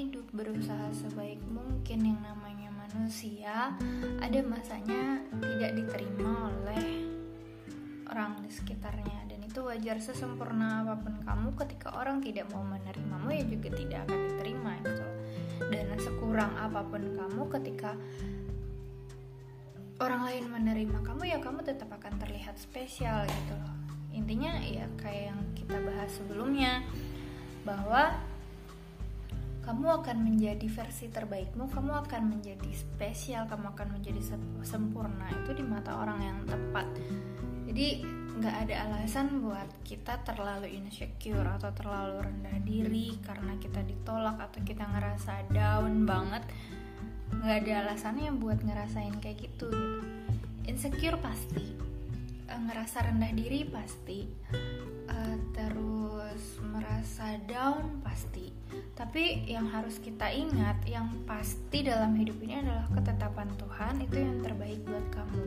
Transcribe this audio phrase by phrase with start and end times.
[0.00, 3.76] hidup berusaha sebaik mungkin yang namanya manusia
[4.16, 7.04] ada masanya tidak diterima oleh
[8.08, 9.28] orang di sekitarnya.
[9.28, 14.08] Dan itu wajar sesempurna apa pun kamu ketika orang tidak mau menerimamu ya juga tidak
[14.08, 15.06] akan diterima gitu.
[15.68, 17.92] Dan sekurang apa pun kamu ketika
[20.00, 23.56] orang lain menerima kamu ya kamu tetap akan terlihat spesial gitu
[24.10, 26.82] intinya ya kayak yang kita bahas sebelumnya
[27.62, 28.16] bahwa
[29.70, 34.18] kamu akan menjadi versi terbaikmu, kamu akan menjadi spesial, kamu akan menjadi
[34.66, 36.90] sempurna itu di mata orang yang tepat.
[37.70, 38.02] Jadi
[38.42, 44.58] nggak ada alasan buat kita terlalu insecure atau terlalu rendah diri karena kita ditolak atau
[44.66, 46.42] kita ngerasa down banget.
[47.30, 49.70] Nggak ada alasannya buat ngerasain kayak gitu.
[50.66, 51.78] Insecure pasti,
[52.50, 54.26] eh, ngerasa rendah diri pasti,
[55.06, 55.99] uh, terus
[56.70, 58.52] merasa down pasti.
[58.94, 64.38] Tapi yang harus kita ingat yang pasti dalam hidup ini adalah ketetapan Tuhan itu yang
[64.44, 65.44] terbaik buat kamu.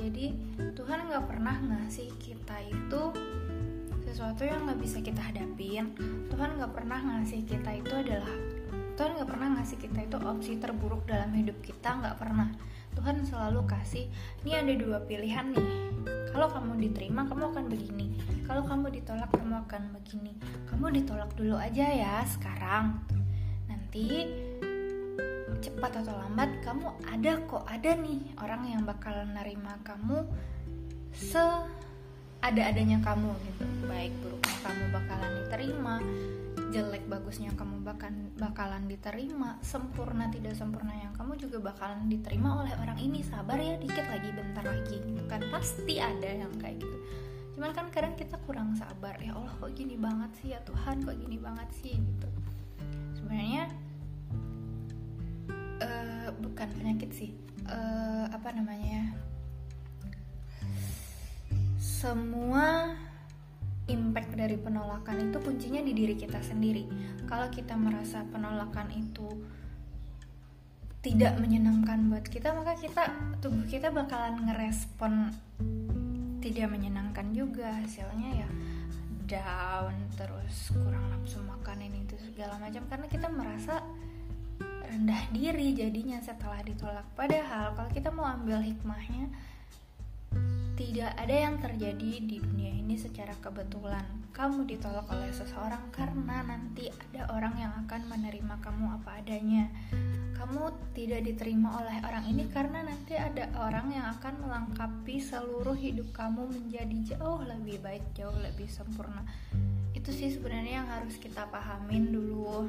[0.00, 0.26] Jadi
[0.74, 3.02] Tuhan nggak pernah ngasih kita itu
[4.06, 5.94] sesuatu yang nggak bisa kita hadapin.
[6.32, 8.34] Tuhan nggak pernah ngasih kita itu adalah
[8.98, 12.50] Tuhan nggak pernah ngasih kita itu opsi terburuk dalam hidup kita nggak pernah.
[12.98, 14.10] Tuhan selalu kasih
[14.42, 15.68] ini ada dua pilihan nih.
[16.34, 20.34] Kalau kamu diterima kamu akan begini kalau kamu ditolak kamu akan begini
[20.66, 22.98] kamu ditolak dulu aja ya sekarang.
[23.70, 24.26] Nanti
[25.62, 30.26] cepat atau lambat kamu ada kok ada nih orang yang bakal nerima kamu
[31.14, 31.38] se
[32.42, 33.62] ada-adanya kamu gitu.
[33.86, 35.94] Baik buruknya kamu bakalan diterima
[36.74, 42.74] jelek bagusnya kamu bakalan bakalan diterima sempurna tidak sempurna yang kamu juga bakalan diterima oleh
[42.82, 43.22] orang ini.
[43.22, 44.98] Sabar ya dikit lagi bentar lagi.
[45.30, 46.98] Kan pasti ada yang kayak gitu
[47.60, 50.56] cuman kan kadang kita kurang sabar ya Allah kok gini banget sih?
[50.56, 51.92] Ya Tuhan kok gini banget sih?
[51.92, 52.28] Gitu.
[53.20, 53.68] Sebenarnya
[55.84, 57.36] uh, bukan penyakit sih.
[57.68, 59.12] Uh, apa namanya
[61.76, 62.96] semua
[63.92, 66.88] impact dari penolakan itu kuncinya di diri kita sendiri.
[67.28, 69.28] Kalau kita merasa penolakan itu
[71.04, 73.12] tidak menyenangkan buat kita, maka kita
[73.44, 75.36] tubuh kita bakalan ngerespon
[76.40, 78.48] tidak menyenangkan juga hasilnya ya.
[79.30, 82.82] Down terus kurang nafsu makan ini itu segala macam.
[82.90, 83.78] Karena kita merasa
[84.90, 87.06] rendah diri jadinya setelah ditolak.
[87.14, 89.30] Padahal kalau kita mau ambil hikmahnya
[90.80, 94.00] tidak ada yang terjadi di dunia ini secara kebetulan.
[94.32, 99.68] Kamu ditolak oleh seseorang karena nanti ada orang yang akan menerima kamu apa adanya.
[100.40, 106.16] Kamu tidak diterima oleh orang ini karena nanti ada orang yang akan melengkapi seluruh hidup
[106.16, 109.20] kamu menjadi jauh lebih baik, jauh lebih sempurna.
[109.92, 112.64] Itu sih sebenarnya yang harus kita pahamin dulu.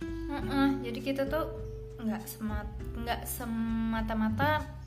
[0.00, 1.52] Uh -uh, jadi kita tuh
[2.00, 2.68] nggak semat
[3.28, 4.77] semata-mata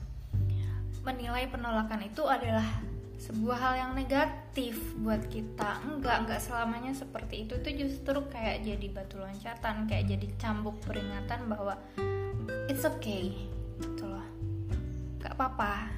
[1.02, 2.64] menilai penolakan itu adalah
[3.18, 5.82] sebuah hal yang negatif buat kita.
[5.86, 7.58] Enggak enggak selamanya seperti itu.
[7.58, 11.78] Itu justru kayak jadi batu loncatan kayak jadi cambuk peringatan bahwa
[12.66, 13.34] it's okay
[13.78, 14.26] gitu loh.
[15.22, 15.90] Gak apa-apa.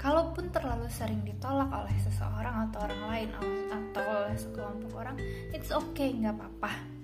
[0.00, 3.28] Kalaupun terlalu sering ditolak oleh seseorang atau orang lain
[3.68, 5.16] atau oleh sekelompok orang
[5.52, 6.99] it's okay nggak apa-apa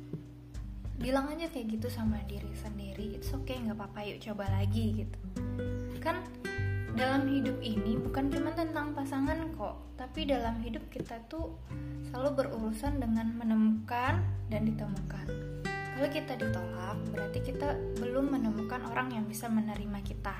[0.97, 5.19] bilang aja kayak gitu sama diri sendiri it's okay nggak apa-apa yuk coba lagi gitu.
[6.01, 6.25] Kan
[6.97, 11.53] dalam hidup ini bukan cuma tentang pasangan kok tapi dalam hidup kita tuh
[12.09, 15.27] selalu berurusan dengan menemukan dan ditemukan.
[15.67, 20.37] Kalau kita ditolak berarti kita belum menemukan orang yang bisa menerima kita.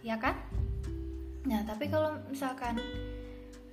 [0.00, 0.36] Ya kan?
[1.44, 2.80] Nah tapi kalau misalkan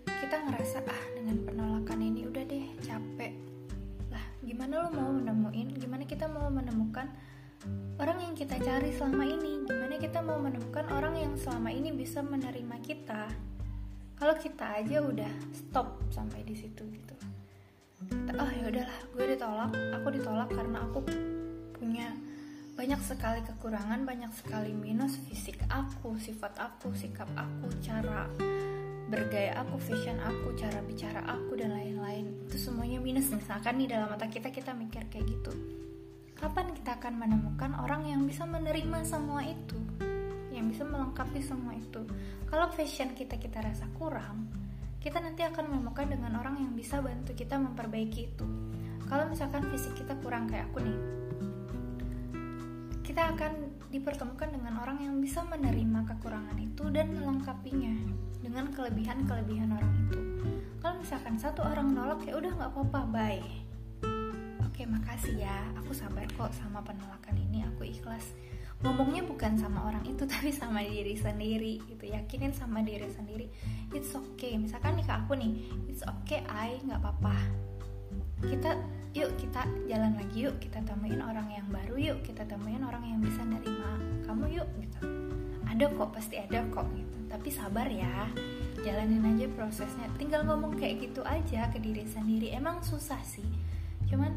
[0.08, 3.51] kita ngerasa ah dengan penolakan ini udah deh capek
[4.42, 7.08] gimana lo mau menemuin gimana kita mau menemukan
[8.02, 9.62] orang yang kita cari selama ini?
[9.70, 13.30] Gimana kita mau menemukan orang yang selama ini bisa menerima kita?
[14.18, 17.16] Kalau kita aja udah stop sampai di situ gitu.
[18.34, 19.72] Oh ya udahlah gue ditolak.
[20.02, 21.06] Aku ditolak karena aku
[21.78, 22.10] punya
[22.74, 28.26] banyak sekali kekurangan banyak sekali minus fisik aku sifat aku sikap aku cara
[29.12, 32.32] bergaya aku fashion aku cara bicara aku dan lain-lain.
[32.48, 35.52] Itu semuanya minus misalkan nih dalam mata kita kita mikir kayak gitu.
[36.40, 39.76] Kapan kita akan menemukan orang yang bisa menerima semua itu?
[40.56, 42.08] Yang bisa melengkapi semua itu?
[42.48, 44.48] Kalau fashion kita kita rasa kurang
[45.02, 48.46] kita nanti akan menemukan dengan orang yang bisa bantu kita memperbaiki itu.
[49.10, 51.00] Kalau misalkan fisik kita kurang kayak aku nih
[53.02, 57.92] kita akan dipertemukan dengan orang yang bisa menerima kekurangan itu dan melengkapinya
[58.52, 60.20] dengan kelebihan-kelebihan orang itu.
[60.84, 63.48] Kalau misalkan satu orang nolak ya udah nggak apa-apa bye.
[64.68, 65.56] Oke makasih ya.
[65.80, 67.64] Aku sabar kok sama penolakan ini.
[67.72, 68.36] Aku ikhlas.
[68.84, 72.12] Ngomongnya bukan sama orang itu tapi sama diri sendiri gitu.
[72.12, 73.48] Yakinin sama diri sendiri.
[73.96, 74.60] It's okay.
[74.60, 76.76] Misalkan nih ke aku nih it's okay I.
[76.84, 77.40] Nggak apa-apa.
[78.52, 78.76] Kita
[79.16, 83.24] yuk kita jalan lagi yuk kita temuin orang yang baru yuk kita temuin orang yang
[83.24, 83.96] bisa nerima
[84.28, 85.08] kamu yuk gitu.
[85.72, 88.28] Ada kok pasti ada kok gitu tapi sabar ya
[88.84, 90.12] jalanin aja prosesnya.
[90.20, 92.52] Tinggal ngomong kayak gitu aja ke diri sendiri.
[92.52, 93.48] Emang susah sih.
[94.12, 94.36] Cuman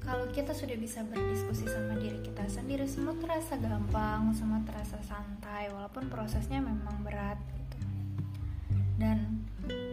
[0.00, 5.68] kalau kita sudah bisa berdiskusi sama diri kita sendiri semua terasa gampang semua terasa santai
[5.68, 7.78] walaupun prosesnya memang berat gitu.
[8.96, 9.44] Dan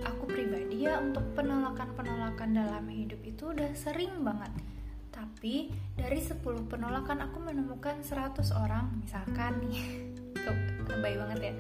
[0.07, 4.55] aku pribadi ya untuk penolakan-penolakan dalam hidup itu udah sering banget.
[5.11, 6.39] Tapi dari 10
[6.71, 9.81] penolakan aku menemukan 100 orang misalkan nih
[10.89, 11.54] lebay banget ya.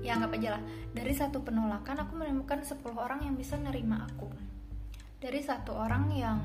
[0.00, 0.62] Ya anggap aja lah.
[0.94, 4.30] Dari satu penolakan aku menemukan 10 orang yang bisa nerima aku.
[5.18, 6.38] Dari satu orang yang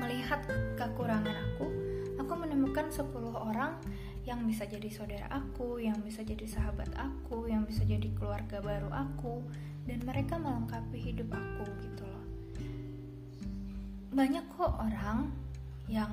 [0.00, 0.42] melihat
[0.76, 1.66] kekurangan aku
[2.18, 3.76] aku menemukan 10 orang
[4.24, 8.88] yang bisa jadi saudara aku yang bisa jadi sahabat aku yang bisa jadi keluarga baru
[8.88, 9.44] aku
[9.84, 12.24] dan mereka melengkapi hidup aku gitu loh.
[14.16, 15.28] Banyak kok orang
[15.84, 16.10] yang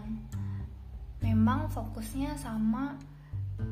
[1.23, 2.99] memang fokusnya sama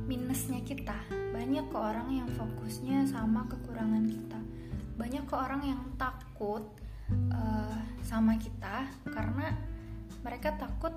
[0.07, 0.95] minusnya kita.
[1.33, 4.39] Banyak ke orang yang fokusnya sama kekurangan kita.
[4.97, 6.65] Banyak ke orang yang takut
[7.33, 9.53] uh, sama kita karena
[10.25, 10.93] mereka takut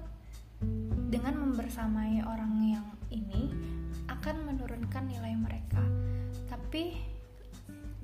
[1.12, 3.52] dengan membersamai orang yang ini
[4.08, 5.82] akan menurunkan nilai mereka.
[6.48, 6.96] Tapi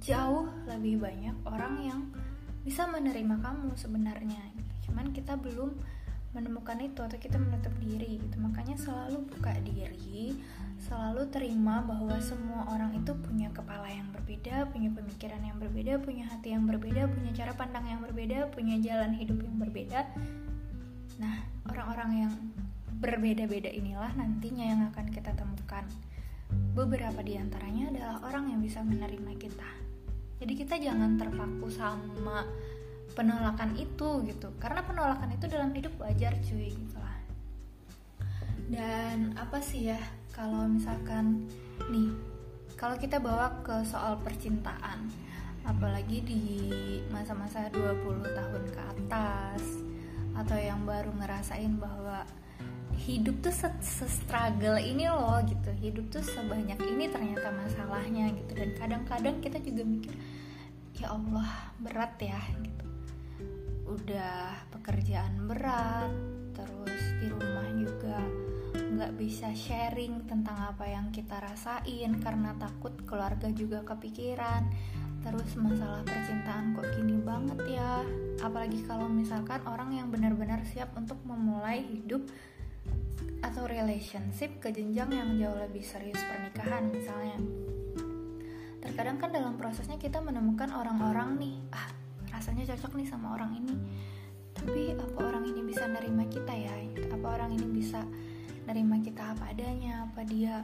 [0.03, 2.01] jauh lebih banyak orang yang
[2.63, 4.43] bisa menerima kamu sebenarnya.
[4.85, 5.73] Cuman kita belum
[6.37, 8.37] menemukan itu atau kita menutup diri gitu.
[8.41, 10.37] Makanya selalu buka diri
[10.79, 16.31] selalu terima bahwa semua orang itu punya kepala yang berbeda punya pemikiran yang berbeda punya
[16.31, 20.07] hati yang berbeda punya cara pandang yang berbeda punya jalan hidup yang berbeda.
[21.19, 22.33] Nah orang-orang yang
[22.99, 25.85] berbeda-beda inilah nantinya yang akan kita temukan.
[26.73, 29.69] Beberapa di antaranya adalah orang yang bisa menerima kita.
[30.39, 32.47] Jadi kita jangan terpaku sama
[33.19, 34.55] penolakan itu gitu.
[34.63, 37.19] Karena penolakan itu dalam hidup wajar cuy gitu lah.
[38.71, 39.99] Dan apa sih ya
[40.31, 41.51] kalau misalkan
[41.91, 42.15] nih
[42.79, 45.11] kalau kita bawa ke soal percintaan
[45.67, 46.43] apalagi di
[47.11, 49.63] masa-masa 20 tahun ke atas
[50.39, 52.23] atau yang baru ngerasain bahwa
[53.03, 55.75] hidup tuh se-struggle ini loh gitu.
[55.75, 58.53] Hidup tuh sebanyak ini ternyata masalahnya gitu.
[58.55, 60.15] Dan kadang-kadang kita juga mikir
[60.99, 62.88] ya Allah berat ya gitu
[63.89, 66.13] udah pekerjaan berat
[66.53, 68.21] terus di rumah juga
[68.75, 74.69] nggak bisa sharing tentang apa yang kita rasain karena takut keluarga juga kepikiran.
[75.19, 78.03] Terus masalah percintaan kok gini banget ya.
[78.43, 82.23] Apalagi kalau misalkan orang yang benar-benar siap untuk memulai hidup
[83.43, 87.39] atau relationship ke jenjang yang jauh lebih serius pernikahan misalnya.
[88.83, 91.98] Terkadang kan dalam prosesnya kita menemukan orang-orang nih ah
[92.39, 93.75] rasanya cocok nih sama orang ini.
[94.55, 96.71] Tapi apa orang ini bisa nerima kita ya?
[97.11, 98.07] Apa orang ini bisa
[98.63, 100.07] nerima kita apa adanya?
[100.07, 100.63] Apa dia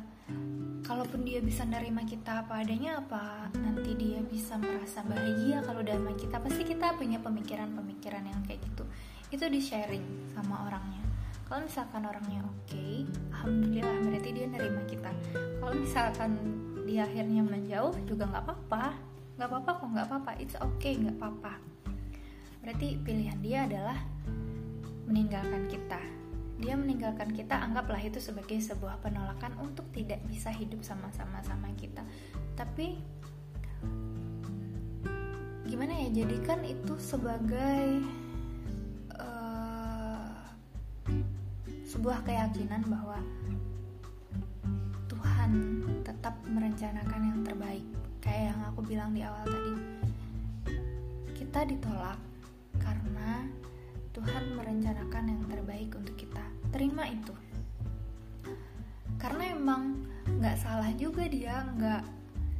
[0.86, 5.98] kalaupun dia bisa nerima kita apa adanya apa nanti dia bisa merasa bahagia kalau udah
[5.98, 6.36] sama kita?
[6.38, 8.86] Pasti kita punya pemikiran-pemikiran yang kayak gitu.
[9.34, 11.02] Itu di sharing sama orangnya.
[11.50, 13.02] Kalau misalkan orangnya oke okay,
[13.34, 15.10] alhamdulillah berarti dia nerima kita.
[15.58, 16.30] Kalau misalkan
[16.86, 19.03] dia akhirnya menjauh juga nggak apa-apa
[19.34, 20.30] nggak apa-apa kok nggak apa-apa.
[20.38, 21.52] It's okay nggak apa-apa.
[22.62, 23.98] Berarti pilihan dia adalah
[25.10, 26.00] meninggalkan kita.
[26.62, 32.06] Dia meninggalkan kita anggaplah itu sebagai sebuah penolakan untuk tidak bisa hidup sama-sama sama kita.
[32.54, 32.96] Tapi
[35.66, 38.06] gimana ya jadikan itu sebagai
[39.18, 40.38] uh,
[41.90, 43.18] sebuah keyakinan bahwa
[45.10, 45.50] Tuhan
[46.06, 47.84] tetap merencanakan yang terbaik
[48.24, 49.72] kayak yang aku bilang di awal tadi.
[51.36, 52.16] Kita ditolak
[52.80, 53.44] karena
[54.16, 56.40] Tuhan merencanakan yang terbaik untuk kita.
[56.72, 57.36] Terima itu.
[59.20, 62.02] Karena emang nggak salah juga dia nggak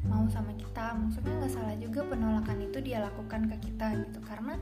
[0.05, 0.93] mau sama kita.
[1.01, 4.21] Maksudnya nggak salah juga penolakan itu dia lakukan ke kita gitu.
[4.21, 4.55] Karena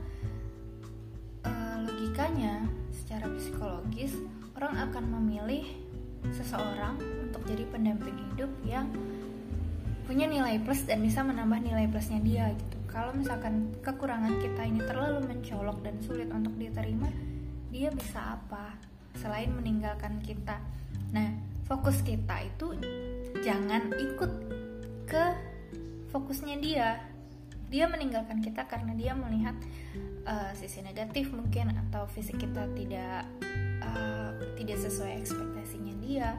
[1.43, 1.51] e,
[1.83, 2.63] logikanya
[2.95, 4.15] secara psikologis
[4.55, 5.67] orang akan memilih
[6.31, 8.87] seseorang untuk jadi pendamping hidup yang
[10.03, 12.77] punya nilai plus dan bisa menambah nilai plusnya dia gitu.
[12.91, 17.09] Kalau misalkan kekurangan kita ini terlalu mencolok dan sulit untuk diterima
[17.73, 18.77] dia bisa apa?
[19.17, 20.61] Selain meninggalkan kita.
[21.15, 21.33] Nah
[21.65, 22.77] fokus kita itu
[23.41, 24.31] jangan ikut
[25.09, 25.23] ke
[26.13, 27.01] fokusnya dia.
[27.73, 29.57] Dia meninggalkan kita karena dia melihat
[30.29, 33.25] uh, sisi negatif mungkin atau fisik kita tidak
[33.81, 36.37] uh, tidak sesuai ekspektasinya dia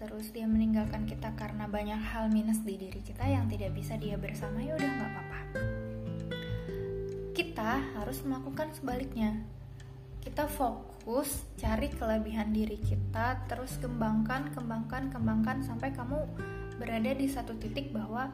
[0.00, 4.16] terus dia meninggalkan kita karena banyak hal minus di diri kita yang tidak bisa dia
[4.16, 5.40] bersama ya udah nggak apa-apa.
[7.36, 9.36] Kita harus melakukan sebaliknya.
[10.24, 16.24] Kita fokus cari kelebihan diri kita terus kembangkan kembangkan kembangkan sampai kamu
[16.80, 18.32] berada di satu titik bahwa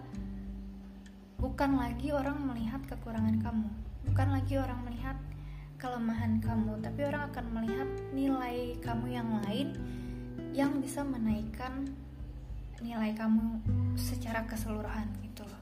[1.37, 3.68] bukan lagi orang melihat kekurangan kamu
[4.08, 5.18] bukan lagi orang melihat
[5.76, 9.76] kelemahan kamu tapi orang akan melihat nilai kamu yang lain
[10.57, 11.85] yang bisa menaikkan
[12.81, 13.61] nilai kamu
[13.93, 15.61] secara keseluruhan gitu loh.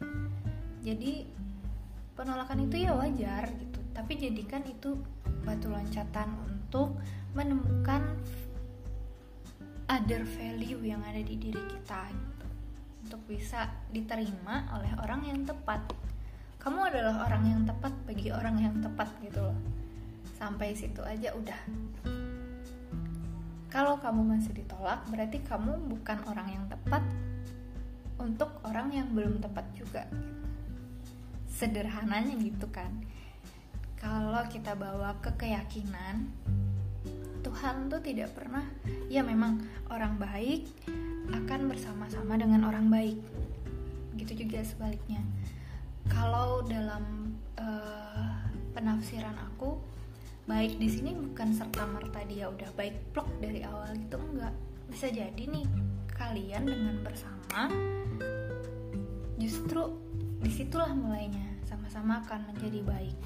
[0.87, 1.27] Jadi
[2.15, 3.83] penolakan itu ya wajar gitu.
[3.91, 4.95] Tapi jadikan itu
[5.43, 6.95] batu loncatan untuk
[7.35, 8.07] menemukan
[9.91, 12.47] other value yang ada di diri kita gitu.
[13.11, 15.91] Untuk bisa diterima oleh orang yang tepat.
[16.63, 19.59] Kamu adalah orang yang tepat bagi orang yang tepat gitu loh.
[20.39, 21.59] Sampai situ aja udah
[23.75, 27.03] kalau kamu masih ditolak, berarti kamu bukan orang yang tepat
[28.23, 30.07] untuk orang yang belum tepat juga.
[31.51, 33.03] Sederhananya gitu kan.
[33.99, 36.31] Kalau kita bawa ke keyakinan,
[37.43, 38.63] Tuhan tuh tidak pernah,
[39.11, 39.59] ya memang
[39.91, 40.71] orang baik
[41.35, 43.19] akan bersama-sama dengan orang baik.
[44.15, 45.19] Gitu juga sebaliknya.
[46.07, 48.39] Kalau dalam uh,
[48.71, 49.94] penafsiran aku,
[50.45, 54.53] baik di sini bukan serta merta dia udah baik plok dari awal gitu enggak.
[54.93, 55.65] Bisa jadi nih
[56.15, 57.73] kalian dengan bersama
[59.41, 59.97] justru
[60.45, 61.57] di situlah mulainya.
[61.65, 63.17] Sama-sama akan menjadi baik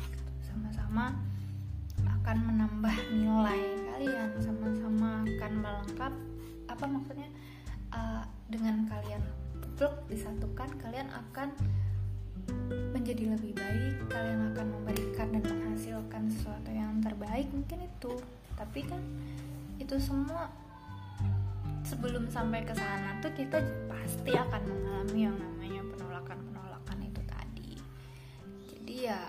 [0.46, 1.14] sama-sama
[2.06, 3.60] akan menambah nilai
[3.92, 6.12] kalian sama-sama akan melengkap.
[6.70, 7.28] Apa maksudnya?
[7.88, 8.20] Uh,
[8.52, 9.24] dengan kalian
[9.80, 11.56] plok disatukan kalian akan
[13.08, 18.12] menjadi lebih baik kalian akan memberikan dan menghasilkan sesuatu yang terbaik mungkin itu.
[18.52, 19.00] Tapi kan
[19.80, 20.52] itu semua
[21.88, 27.70] sebelum sampai ke sana tuh kita pasti akan mengalami yang namanya penolakan-penolakan itu tadi.
[28.76, 29.24] Jadi ya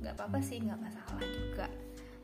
[0.00, 1.68] nggak apa-apa sih nggak masalah juga.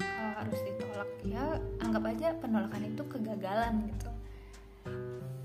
[0.00, 1.44] Kalau harus ditolak ya
[1.84, 4.08] anggap aja penolakan itu kegagalan gitu.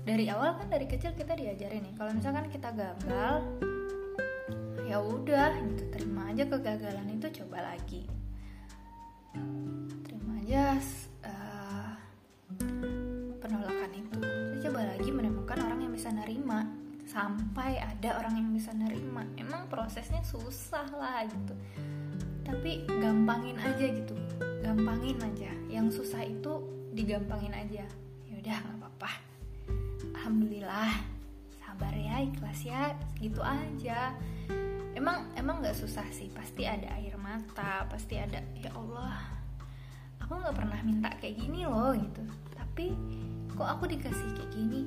[0.08, 1.92] Dari awal kan dari kecil kita diajarin nih.
[2.00, 3.44] Kalau misalkan kita gagal
[4.90, 5.86] ya udah gitu.
[5.94, 8.10] Terima aja kegagalan itu coba lagi.
[10.02, 10.74] Terima aja
[11.22, 11.94] uh,
[13.38, 14.18] penolakan itu.
[14.66, 16.66] Coba lagi menemukan orang yang bisa nerima.
[17.06, 19.22] Sampai ada orang yang bisa nerima.
[19.38, 21.54] Emang prosesnya susah lah gitu.
[22.42, 24.18] Tapi gampangin aja gitu.
[24.66, 25.54] Gampangin aja.
[25.70, 26.66] Yang susah itu
[26.98, 27.86] digampangin aja.
[28.26, 29.10] Ya udah nggak apa-apa.
[30.18, 30.90] Alhamdulillah.
[31.62, 32.94] Sabar ya ikhlas ya.
[33.22, 34.18] Gitu aja
[35.00, 36.28] emang emang nggak susah sih?
[36.28, 39.16] Pasti ada air mata pasti ada ya Allah
[40.20, 42.20] aku nggak pernah minta kayak gini loh gitu.
[42.52, 42.92] Tapi
[43.56, 44.84] kok aku dikasih kayak gini?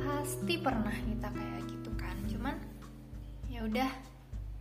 [0.00, 2.16] Pasti pernah minta kayak gitu kan.
[2.24, 2.56] Cuman
[3.52, 3.90] ya udah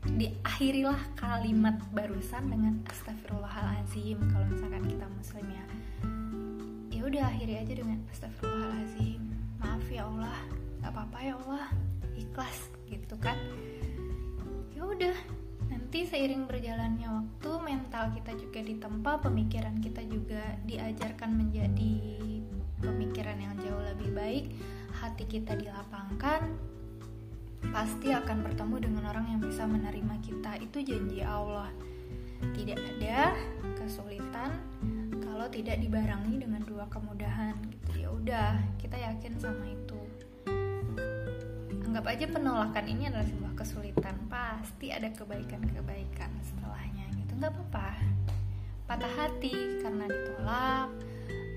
[0.02, 5.66] diakhirilah kalimat barusan dengan astagfirullahalazim kalau misalkan kita muslim ya
[6.90, 9.22] ya udah akhiri aja dengan astagfirullahalazim
[9.62, 10.38] maaf ya Allah
[10.82, 11.66] nggak apa-apa ya Allah
[12.18, 12.58] ikhlas
[12.90, 13.38] gitu kan
[14.82, 15.18] ya udah
[15.70, 22.18] nanti seiring berjalannya waktu mental kita juga ditempa pemikiran kita juga diajarkan menjadi
[22.82, 24.46] pemikiran yang jauh lebih baik
[24.98, 26.58] hati kita dilapangkan
[27.70, 30.58] pasti akan bertemu dengan orang yang bisa menerima kita.
[30.58, 31.70] Itu janji Allah.
[32.42, 33.38] Tidak ada
[33.78, 34.50] kesulitan
[35.22, 38.02] kalau tidak dibarengi dengan dua kemudahan gitu.
[38.02, 38.50] Ya udah
[38.82, 39.91] kita yakin sama itu
[41.92, 44.16] anggap aja penolakan ini adalah sebuah kesulitan.
[44.32, 47.36] Pasti ada kebaikan-kebaikan setelahnya gitu.
[47.36, 48.00] Nggak apa-apa.
[48.88, 50.88] Patah hati karena ditolak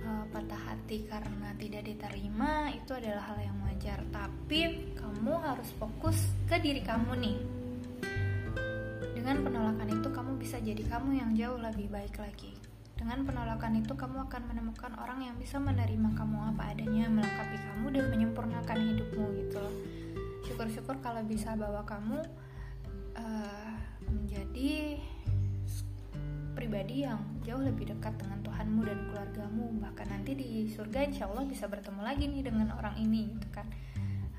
[0.03, 4.03] uh, patah hati karena tidak diterima itu adalah hal yang wajar.
[4.11, 6.19] Tapi kamu harus fokus
[6.51, 7.39] ke diri kamu nih.
[9.15, 12.59] Dengan penolakan itu kamu bisa jadi kamu yang jauh lebih baik lagi.
[12.99, 17.87] Dengan penolakan itu kamu akan menemukan orang yang bisa menerima kamu apa adanya melengkapi kamu
[17.95, 19.67] dan menyempurnakan hidupmu gitu
[20.45, 22.21] syukur-syukur kalau bisa bawa kamu
[23.17, 23.73] uh,
[24.09, 25.01] menjadi
[26.55, 29.67] pribadi yang jauh lebih dekat dengan Tuhanmu dan keluargamu.
[29.83, 33.67] Bahkan nanti di surga insya Allah bisa bertemu lagi nih dengan orang ini gitu kan.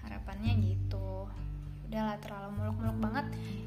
[0.08, 1.28] Harapannya gitu.
[1.92, 3.26] Udahlah terlalu muluk-muluk banget.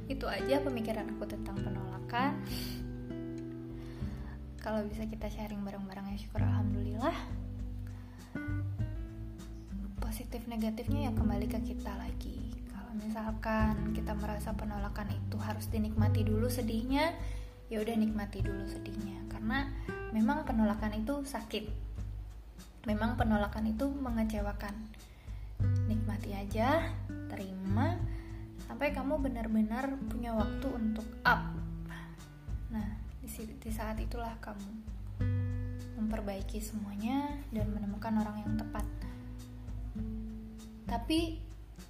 [0.09, 2.41] Itu aja pemikiran aku tentang penolakan.
[4.59, 7.48] Kalau bisa kita sharing bareng-bareng ya syukur alhamdulillah
[10.19, 12.51] positif negatifnya ya kembali ke kita lagi.
[12.75, 17.15] Kalau misalkan kita merasa penolakan itu harus dinikmati dulu sedihnya
[17.71, 19.15] ya udah nikmati dulu sedihnya.
[19.31, 19.71] Karena
[20.11, 21.71] memang penolakan itu sakit.
[22.91, 24.75] Memang penolakan itu mengecewakan.
[25.87, 26.91] Nikmati aja
[27.31, 27.95] terima
[28.67, 31.47] sampai kamu benar-benar punya waktu untuk up.
[32.75, 32.91] Nah
[33.23, 34.67] di, saat itulah kamu
[35.95, 38.83] memperbaiki semuanya dan menemukan orang yang tepat
[40.89, 41.37] tapi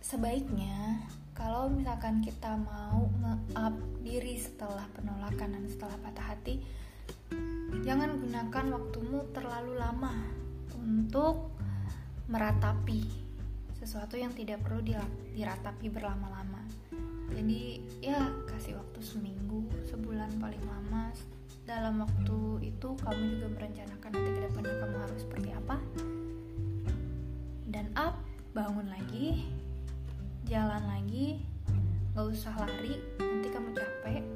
[0.02, 1.06] sebaiknya
[1.38, 6.58] kalau misalkan kita mau nge-up diri setelah penolakan dan setelah patah hati
[7.86, 10.12] jangan gunakan waktumu terlalu lama
[10.74, 11.54] untuk
[12.28, 13.06] meratapi
[13.78, 14.84] sesuatu yang tidak perlu
[15.32, 16.60] diratapi berlama-lama.
[17.32, 21.14] Jadi ya kasih waktu seminggu sebulan paling lama
[21.64, 25.76] dalam waktu itu kamu juga merencanakan nanti ke depannya kamu harus seperti apa.
[27.68, 28.27] Dan up
[28.58, 29.46] bangun lagi
[30.42, 31.38] jalan lagi
[32.10, 34.26] gak usah lari nanti kamu capek.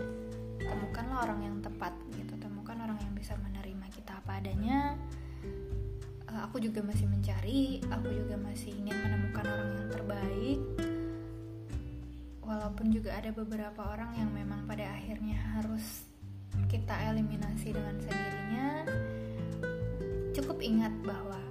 [0.62, 4.94] Temukanlah orang yang tepat gitu temukan orang yang bisa menerima kita apa adanya.
[6.30, 10.60] Uh, aku juga masih mencari aku juga masih ingin menemukan orang yang terbaik.
[12.46, 16.06] Walaupun juga ada beberapa orang yang memang pada akhirnya harus
[16.70, 18.86] kita eliminasi dengan sendirinya.
[20.30, 21.41] Cukup ingat bahwa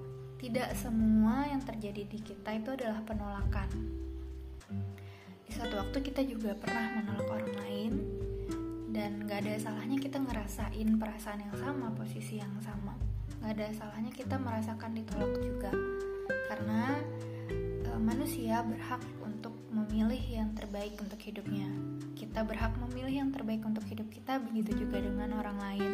[0.41, 3.69] tidak semua yang terjadi di kita itu adalah penolakan.
[5.45, 7.93] Di suatu waktu kita juga pernah menolak orang lain
[8.89, 12.97] dan gak ada salahnya kita ngerasain perasaan yang sama posisi yang sama.
[13.37, 15.69] Gak ada salahnya kita merasakan ditolak juga.
[16.49, 16.97] Karena
[17.85, 21.69] e, manusia berhak untuk memilih yang terbaik untuk hidupnya.
[22.17, 25.91] Kita berhak memilih yang terbaik untuk hidup kita begitu juga dengan orang lain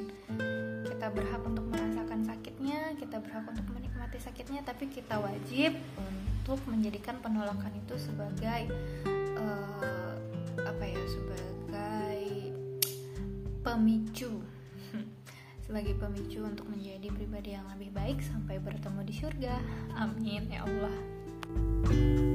[0.98, 7.22] kita berhak untuk merasakan sakitnya kita berhak untuk menikmati sakitnya tapi kita wajib untuk menjadikan
[7.22, 8.74] penolakan itu sebagai
[9.38, 10.18] uh,
[10.57, 12.25] apa ya sebagai
[13.62, 14.42] pemicu.
[15.68, 19.60] Sebagai pemicu untuk menjadi pribadi yang lebih baik sampai bertemu di surga.
[20.00, 22.26] Amin ya Allah